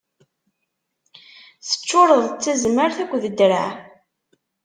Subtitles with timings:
[1.67, 3.67] Teččuṛeḍ d tazmert akked ddreɛ.